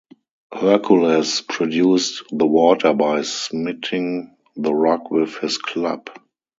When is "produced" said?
1.41-2.23